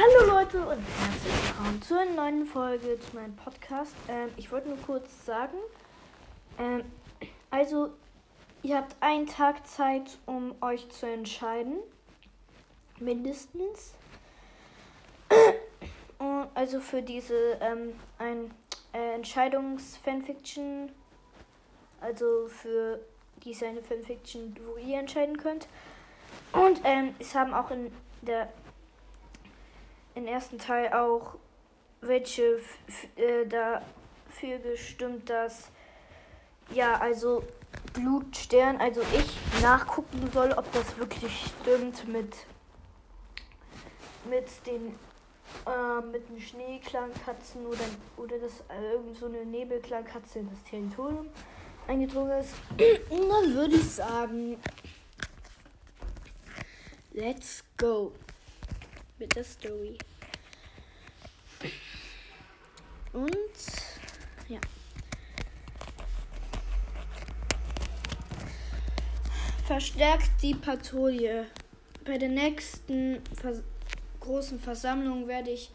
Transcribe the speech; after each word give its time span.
Hallo 0.00 0.32
Leute 0.32 0.60
und 0.60 0.78
herzlich 0.78 1.48
willkommen 1.48 1.82
zu 1.82 1.98
einer 1.98 2.12
neuen 2.12 2.46
Folge 2.46 3.00
zu 3.00 3.16
meinem 3.16 3.34
Podcast. 3.34 3.96
Ähm, 4.06 4.28
ich 4.36 4.52
wollte 4.52 4.68
nur 4.68 4.78
kurz 4.86 5.26
sagen, 5.26 5.58
ähm, 6.56 6.84
also 7.50 7.88
ihr 8.62 8.76
habt 8.76 8.94
einen 9.00 9.26
Tag 9.26 9.66
Zeit, 9.66 10.18
um 10.24 10.54
euch 10.60 10.88
zu 10.90 11.06
entscheiden, 11.08 11.78
mindestens. 13.00 13.94
Und 16.18 16.46
also 16.54 16.78
für 16.78 17.02
diese 17.02 17.58
ähm, 17.60 17.92
ein 18.18 18.54
äh, 18.92 19.16
Entscheidungs-Fanfiction, 19.16 20.92
also 22.00 22.46
für 22.46 23.00
diese 23.42 23.66
eine 23.66 23.82
Fanfiction, 23.82 24.56
wo 24.64 24.76
ihr 24.76 25.00
entscheiden 25.00 25.38
könnt. 25.38 25.66
Und 26.52 26.82
ähm, 26.84 27.16
es 27.18 27.34
haben 27.34 27.52
auch 27.52 27.72
in 27.72 27.92
der 28.22 28.48
im 30.18 30.26
ersten 30.26 30.58
Teil 30.58 30.92
auch 30.92 31.36
welche 32.00 32.60
äh, 33.16 33.46
dafür 33.46 34.58
gestimmt, 34.58 35.30
dass 35.30 35.70
ja, 36.74 36.98
also 37.00 37.44
Blutstern, 37.94 38.76
also 38.76 39.00
ich 39.16 39.62
nachgucken 39.62 40.28
soll, 40.32 40.52
ob 40.52 40.70
das 40.72 40.96
wirklich 40.98 41.52
stimmt 41.62 42.06
mit 42.08 42.36
mit 44.28 44.46
den 44.66 44.94
äh, 45.66 46.04
mit 46.04 46.28
den 46.28 46.40
Schneeklangkatzen 46.40 47.64
oder 47.66 47.78
oder 48.16 48.38
dass 48.38 48.60
äh, 48.68 48.92
irgend 48.92 49.16
so 49.16 49.26
eine 49.26 49.46
Nebelklangkatze 49.46 50.40
in 50.40 50.50
das 50.50 50.62
Territorium 50.68 51.28
eingedrungen 51.86 52.40
ist. 52.40 52.54
Und 53.08 53.28
dann 53.28 53.54
würde 53.54 53.76
ich 53.76 53.90
sagen, 53.90 54.58
let's 57.12 57.64
go 57.78 58.12
mit 59.18 59.34
der 59.34 59.44
Story. 59.44 59.98
Und 63.12 63.30
ja. 64.48 64.60
Verstärkt 69.66 70.30
die 70.42 70.54
Patrouille. 70.54 71.46
Bei 72.04 72.18
der 72.18 72.28
nächsten 72.28 73.22
Vers 73.40 73.62
großen 74.20 74.60
Versammlung 74.60 75.26
werde 75.26 75.50
ich 75.50 75.70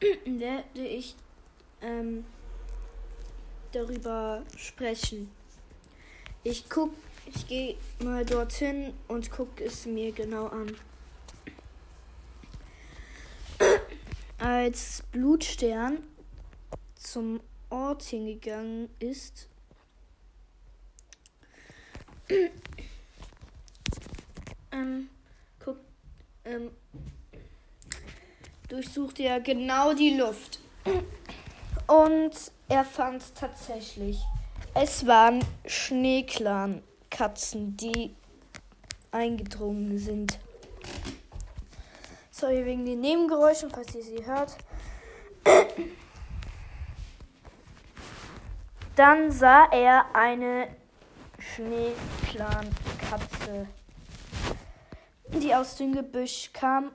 werde 0.24 0.86
ich 0.86 1.14
ähm, 1.82 2.24
darüber 3.72 4.42
sprechen. 4.56 5.30
Ich 6.42 6.68
guck, 6.68 6.92
ich 7.26 7.46
gehe 7.46 7.76
mal 8.02 8.24
dorthin 8.24 8.94
und 9.08 9.30
gucke 9.30 9.64
es 9.64 9.84
mir 9.86 10.12
genau 10.12 10.46
an. 10.46 10.74
Als 14.38 15.02
Blutstern 15.12 15.98
zum 17.00 17.40
Ort 17.70 18.02
hingegangen 18.02 18.90
ist, 18.98 19.48
ähm, 24.72 25.08
guck, 25.58 25.78
ähm, 26.44 26.70
durchsuchte 28.68 29.22
er 29.24 29.40
genau 29.40 29.94
die 29.94 30.16
Luft. 30.16 30.60
Und 31.86 32.32
er 32.68 32.84
fand 32.84 33.34
tatsächlich, 33.34 34.20
es 34.74 35.06
waren 35.06 35.42
Schneeklan-Katzen, 35.66 37.76
die 37.76 38.14
eingedrungen 39.10 39.98
sind. 39.98 40.38
Sorry 42.30 42.64
wegen 42.64 42.84
den 42.84 43.00
Nebengeräuschen, 43.00 43.70
falls 43.70 43.92
ihr 43.96 44.04
sie 44.04 44.24
hört. 44.24 44.56
Dann 49.00 49.32
sah 49.32 49.64
er 49.72 50.14
eine 50.14 50.68
Schneeklankatze, 51.38 53.66
die 55.28 55.54
aus 55.54 55.76
dem 55.76 55.94
Gebüsch 55.94 56.50
kam 56.52 56.92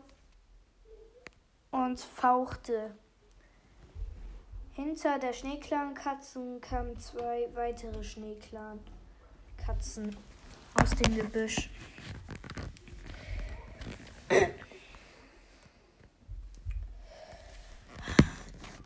und 1.71 1.99
fauchte. 1.99 2.95
Hinter 4.73 5.17
der 5.17 5.33
Schneeklankatzen 5.33 6.61
kamen 6.61 6.99
zwei 6.99 7.47
weitere 7.55 8.03
Schneeklankatzen 8.03 10.15
aus 10.79 10.91
dem 10.91 11.15
Gebüsch. 11.15 11.71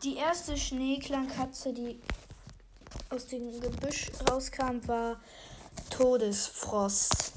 Die 0.02 0.16
erste 0.16 0.56
Schneeklankatze, 0.56 1.74
die 1.74 2.00
aus 3.10 3.26
dem 3.26 3.60
Gebüsch 3.60 4.10
rauskam, 4.30 4.86
war 4.86 5.20
Todesfrost. 5.90 7.32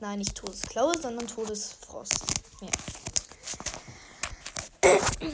Nein, 0.00 0.18
nicht 0.18 0.34
Todesklaue, 0.34 0.96
sondern 0.98 1.26
Todesfrost. 1.26 2.26
Ja. 2.60 2.68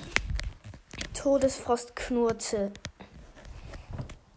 Todesfrost 1.14 1.96
knurrte. 1.96 2.72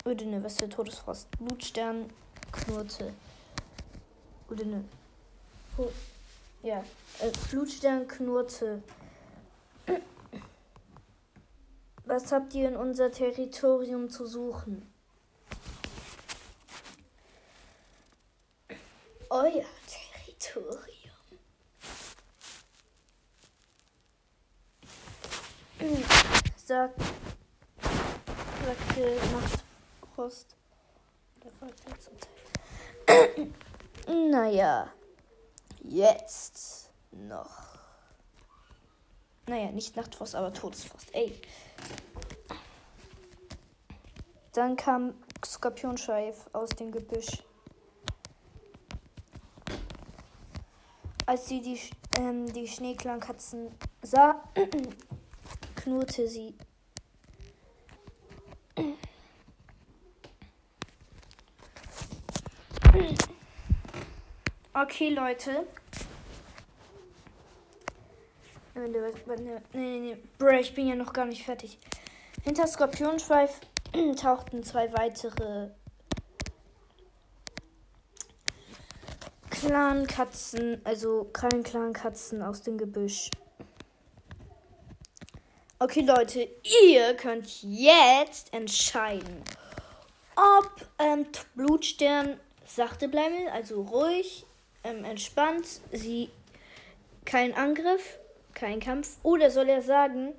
Oder 0.03 0.25
ne, 0.25 0.43
was 0.43 0.57
für 0.57 0.67
Todesfrost? 0.67 1.29
Blutstern 1.37 2.09
knurrte. 2.51 3.13
Oder 4.49 4.65
ne. 4.65 4.83
Ja, 6.63 6.83
äh, 7.19 7.31
Blutstern 7.49 8.07
knurrte. 8.07 8.81
Was 12.05 12.31
habt 12.31 12.53
ihr 12.53 12.69
in 12.69 12.75
unser 12.75 13.11
Territorium 13.11 14.09
zu 14.09 14.27
suchen? 14.27 14.94
Euer 19.35 19.65
Territorium. 19.85 21.11
Sagt, 26.55 27.01
sagte 28.65 29.19
Nachtfrost. 29.33 30.55
Der 31.43 31.51
folgte 31.51 31.99
zum 31.99 32.13
Teil. 33.05 33.51
naja, 34.31 34.93
jetzt 35.83 36.91
noch. 37.11 37.75
Naja, 39.47 39.69
nicht 39.73 39.97
Nachtfrost, 39.97 40.35
aber 40.35 40.53
Todesfrost. 40.53 41.13
Ey. 41.13 41.41
Dann 44.53 44.77
kam 44.77 45.13
Skorpionscheif 45.45 46.49
aus 46.53 46.69
dem 46.69 46.93
Gebüsch. 46.93 47.43
Als 51.25 51.47
sie 51.47 51.61
die, 51.61 51.79
ähm, 52.19 52.45
die 52.53 52.67
Schneeklankatzen 52.67 53.71
sah, 54.01 54.43
knurrte 55.75 56.27
sie. 56.27 56.55
Okay, 64.77 65.07
Leute. 65.07 65.65
Nee, 68.75 68.89
nee, 69.71 69.99
nee. 69.99 70.17
Bruh, 70.37 70.59
ich 70.59 70.73
bin 70.73 70.87
ja 70.87 70.95
noch 70.95 71.13
gar 71.13 71.23
nicht 71.23 71.45
fertig. 71.45 71.79
Hinter 72.43 72.67
Skorpionschweif 72.67 73.61
tauchten 74.21 74.63
zwei 74.63 74.91
weitere 74.91 75.69
Clan-Katzen, 79.65 80.79
also 80.83 81.27
kein 81.33 81.63
Clan-Katzen 81.63 82.43
aus 82.43 82.61
dem 82.61 82.77
Gebüsch. 82.77 83.31
Okay, 85.79 86.01
Leute, 86.01 86.47
ihr 86.83 87.15
könnt 87.15 87.63
jetzt 87.63 88.53
entscheiden, 88.53 89.41
ob 90.35 90.69
ähm, 90.99 91.25
Blutstern 91.55 92.39
sachte 92.67 93.07
bleiben 93.07 93.33
will, 93.39 93.49
also 93.49 93.81
ruhig, 93.81 94.45
ähm, 94.83 95.03
entspannt, 95.03 95.65
sie 95.91 96.29
kein 97.25 97.55
Angriff, 97.55 98.19
kein 98.53 98.79
Kampf, 98.79 99.17
oder 99.23 99.49
soll 99.49 99.67
er 99.69 99.81
sagen, 99.81 100.33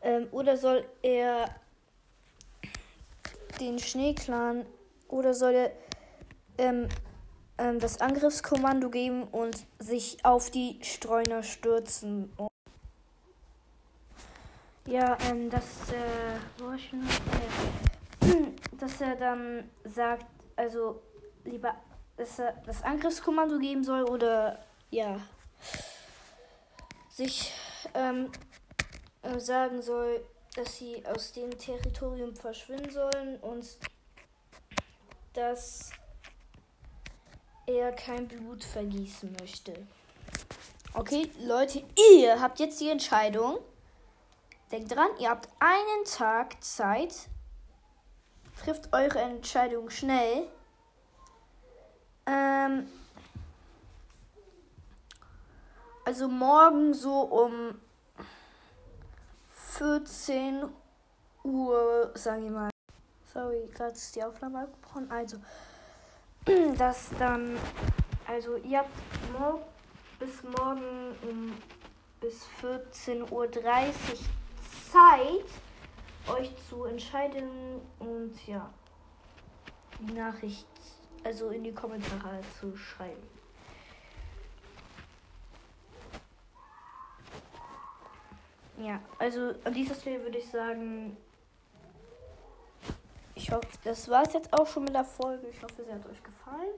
ähm, 0.00 0.26
oder 0.30 0.56
soll 0.56 0.86
er 1.02 1.54
den 3.60 3.78
Schneeclan, 3.78 4.64
oder 5.08 5.34
soll 5.34 5.52
er 5.52 5.72
ähm, 6.56 6.88
ähm, 7.58 7.78
das 7.80 8.00
Angriffskommando 8.00 8.88
geben 8.90 9.24
und 9.24 9.66
sich 9.78 10.24
auf 10.24 10.50
die 10.50 10.78
Streuner 10.82 11.42
stürzen. 11.42 12.32
Ja, 14.86 15.18
ähm, 15.28 15.50
dass, 15.50 15.64
äh, 15.92 16.38
dass 18.78 19.00
er 19.00 19.16
dann 19.16 19.68
sagt, 19.84 20.26
also 20.56 21.02
lieber, 21.44 21.74
dass 22.16 22.38
er 22.38 22.54
das 22.64 22.82
Angriffskommando 22.82 23.58
geben 23.58 23.84
soll 23.84 24.04
oder 24.04 24.64
ja, 24.90 25.20
sich 27.10 27.52
ähm, 27.94 28.30
äh, 29.22 29.38
sagen 29.38 29.82
soll, 29.82 30.24
dass 30.56 30.76
sie 30.76 31.04
aus 31.06 31.32
dem 31.32 31.50
Territorium 31.50 32.34
verschwinden 32.34 32.90
sollen 32.90 33.36
und 33.40 33.66
dass 35.34 35.90
er 37.68 37.92
kein 37.92 38.26
Blut 38.26 38.64
vergießen 38.64 39.36
möchte. 39.40 39.86
Okay, 40.94 41.30
Leute, 41.40 41.84
ihr 42.16 42.40
habt 42.40 42.58
jetzt 42.58 42.80
die 42.80 42.88
Entscheidung. 42.88 43.58
Denkt 44.72 44.94
dran, 44.94 45.08
ihr 45.18 45.28
habt 45.28 45.48
einen 45.60 46.04
Tag 46.04 46.62
Zeit. 46.64 47.28
Trifft 48.62 48.92
eure 48.92 49.20
Entscheidung 49.20 49.90
schnell. 49.90 50.48
Ähm, 52.26 52.88
also 56.04 56.26
morgen 56.26 56.94
so 56.94 57.20
um 57.20 57.78
14 59.76 60.64
Uhr, 61.44 62.10
sage 62.14 62.46
ich 62.46 62.50
mal. 62.50 62.70
Sorry, 63.32 63.68
gerade 63.74 63.92
ist 63.92 64.16
die 64.16 64.24
Aufnahme 64.24 64.62
abgebrochen. 64.62 65.10
Also, 65.10 65.36
dass 66.78 67.10
dann, 67.18 67.56
also 68.26 68.56
ihr 68.56 68.78
habt 68.78 68.90
morgen 69.38 69.62
bis 70.18 70.42
morgen 70.42 71.14
um 71.22 71.54
bis 72.20 72.46
14.30 72.62 73.30
Uhr 73.30 73.50
Zeit, 74.90 75.44
euch 76.26 76.50
zu 76.68 76.84
entscheiden 76.84 77.80
und 77.98 78.34
ja, 78.46 78.68
die 80.00 80.12
Nachricht, 80.14 80.66
also 81.22 81.50
in 81.50 81.64
die 81.64 81.72
Kommentare 81.72 82.40
zu 82.58 82.76
schreiben. 82.76 83.22
Ja, 88.78 89.00
also 89.18 89.54
an 89.64 89.74
dieser 89.74 89.94
Stelle 89.94 90.22
würde 90.22 90.38
ich 90.38 90.48
sagen, 90.48 91.16
ich 93.48 93.54
hoffe, 93.54 93.66
das 93.82 94.08
war 94.10 94.26
es 94.26 94.34
jetzt 94.34 94.52
auch 94.52 94.66
schon 94.66 94.84
mit 94.84 94.94
der 94.94 95.06
Folge. 95.06 95.46
Ich 95.48 95.62
hoffe, 95.62 95.82
sie 95.82 95.90
hat 95.90 96.04
euch 96.06 96.22
gefallen. 96.22 96.68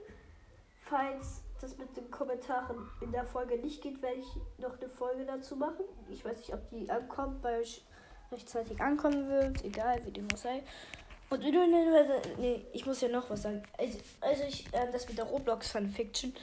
Falls 0.85 1.41
das 1.59 1.77
mit 1.77 1.95
den 1.97 2.09
Kommentaren 2.09 2.87
in 3.01 3.11
der 3.11 3.25
Folge 3.25 3.57
nicht 3.57 3.81
geht, 3.81 4.01
werde 4.01 4.19
ich 4.19 4.27
noch 4.57 4.79
eine 4.79 4.89
Folge 4.89 5.25
dazu 5.25 5.57
machen. 5.57 5.83
Ich 6.09 6.23
weiß 6.23 6.37
nicht, 6.37 6.53
ob 6.53 6.69
die 6.69 6.89
ankommt, 6.89 7.43
weil 7.43 7.61
ich 7.61 7.83
rechtzeitig 8.31 8.79
ankommen 8.79 9.27
wird. 9.29 9.61
Egal, 9.65 10.05
wie 10.05 10.11
dem 10.11 10.27
auch 10.33 10.37
sei. 10.37 10.63
Und 11.29 11.41
nee, 11.41 12.65
ich 12.71 12.85
muss 12.85 13.01
ja 13.01 13.09
noch 13.09 13.29
was 13.29 13.41
sagen. 13.41 13.63
Also, 13.77 13.97
also 14.21 14.43
ich, 14.43 14.73
äh, 14.73 14.89
das 14.93 15.07
mit 15.09 15.17
der 15.17 15.25
Roblox 15.25 15.71
Fanfiction. 15.71 16.33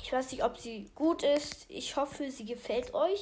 Ich 0.00 0.10
weiß 0.10 0.32
nicht, 0.32 0.42
ob 0.42 0.56
sie 0.56 0.90
gut 0.94 1.22
ist. 1.22 1.66
Ich 1.68 1.96
hoffe, 1.96 2.30
sie 2.30 2.46
gefällt 2.46 2.94
euch. 2.94 3.20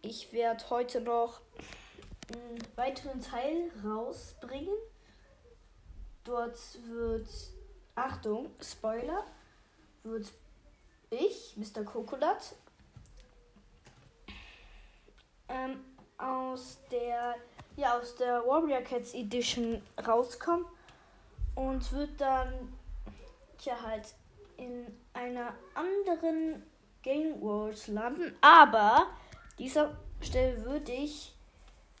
Ich 0.00 0.32
werde 0.32 0.70
heute 0.70 1.00
noch 1.00 1.40
einen 2.32 2.62
weiteren 2.76 3.20
Teil 3.20 3.70
rausbringen. 3.84 4.74
Dort 6.28 6.58
wird, 6.86 7.26
Achtung, 7.94 8.50
Spoiler, 8.60 9.24
wird 10.02 10.30
ich, 11.08 11.56
Mr. 11.56 11.82
Coconut, 11.84 12.54
ähm, 15.48 15.82
aus 16.18 16.76
der 16.90 17.34
ja 17.76 17.98
aus 17.98 18.14
der 18.16 18.46
Warrior 18.46 18.82
Cats 18.82 19.14
Edition 19.14 19.80
rauskommen 20.06 20.66
und 21.54 21.90
wird 21.92 22.20
dann 22.20 22.52
tja 23.56 23.80
halt 23.82 24.14
in 24.58 24.86
einer 25.14 25.54
anderen 25.74 26.62
Game 27.02 27.40
World 27.40 27.88
landen. 27.88 28.36
Aber 28.42 29.06
dieser 29.58 29.96
Stelle 30.20 30.62
würde 30.62 30.92
ich 30.92 31.32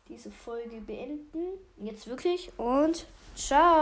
diese 0.08 0.30
Folge 0.30 0.80
beenden. 0.80 1.46
Jetzt 1.78 2.08
wirklich 2.08 2.52
und 2.58 3.06
ciao. 3.34 3.76